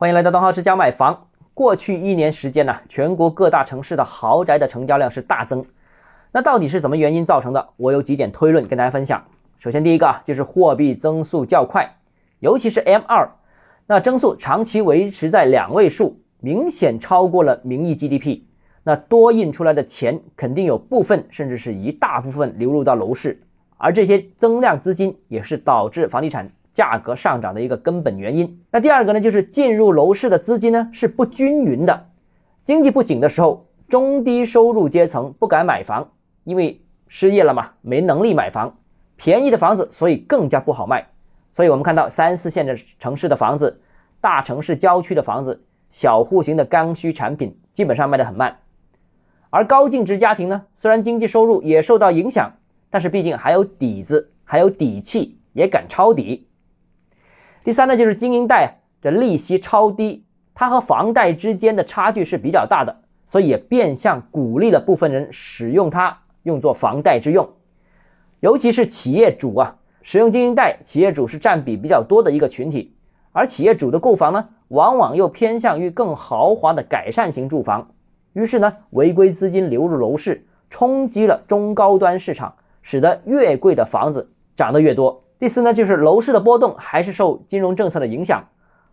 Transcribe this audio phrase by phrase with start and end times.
[0.00, 1.26] 欢迎来到东浩之家买房。
[1.54, 5.66] 过去一年时间呢，全国各大城市的豪宅的成交量是大增。
[6.30, 7.68] 那到底是什么原因造成的？
[7.76, 9.20] 我有几点推论跟大家分享。
[9.58, 11.96] 首先，第一个啊，就是货币增速较快，
[12.38, 13.28] 尤其是 M 二，
[13.88, 18.42] 那增速长期维持在两位数，明显超过了名义 GDP。
[18.84, 23.42] 那多印出来的钱，肯定有部分甚至是一大部分流入到楼市，
[23.76, 26.48] 而这些增量资金也是导致房地产。
[26.72, 28.60] 价格上涨的一个根本原因。
[28.70, 32.06] 那第二个呢，就是进入楼市的资金呢是不均匀的。
[32.64, 36.10] 经济不景的时候，中低收入阶层不敢买房，
[36.44, 38.76] 因为失业了嘛，没能力买房。
[39.16, 41.06] 便宜的房子，所以更加不好卖。
[41.52, 43.80] 所以我们看到三四线的城市的房子，
[44.20, 48.56] 大城市郊区的房子，小户型的刚需产品基本上卖得很慢。
[49.50, 52.52] 而高净值家庭呢，虽然经济收入也受到影响，
[52.90, 56.46] 但是毕竟还有底子，还有底气，也敢抄底。
[57.68, 67.46] 第三呢，就是经营贷的利息超低，它和房贷之间的差距是比较大的，所以也变相鼓励了部分人使用它用作房贷之用。
[68.40, 72.94] 尤其是企业主啊，使用经营贷，企业主是占比比较多的一个群体，
[73.32, 77.86] 而企业主的购房呢，往往又偏向于更豪华的改善型住房，
[78.32, 85.22] 于是呢，违规资金流入楼市，冲击了中高端市场，使得越贵的房子涨得越多。
[85.38, 88.44] 第四呢，就是楼市的波动还是受金融政策的影响，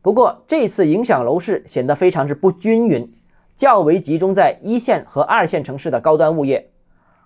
[0.00, 3.12] 不过这次影响楼市显得非常之不均匀，
[3.58, 6.70] 较为集中在一线和二线城市的高端物业。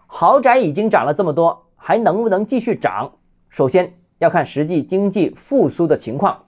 [0.08, 3.12] 豪宅已经涨了这么多，还能不能继续涨？
[3.50, 6.46] 首先要看实际经济复苏的情况。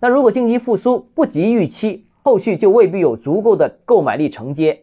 [0.00, 4.82] 那如果经济复苏不及预期，后续就未必有足够的购买力承接。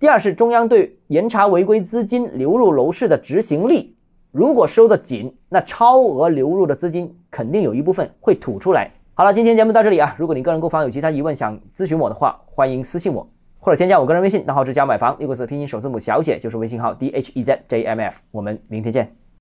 [0.00, 3.94] 第二是中央对严查违规资金流入楼市的执行力。
[4.34, 8.90] 如果收的紧，那超额流入的资金肯定有一部分会吐出来。
[9.14, 10.12] 好了，今天节目到这里啊。
[10.18, 13.24] 如果你个人购房有其他疑问想咨询我的话，欢迎私信我
[13.60, 18.16] 或者添加我个人微信，账号是加买房六个字拼音首字母小写就是微信号 d h e z j m f。
[18.32, 19.23] 我们明天见。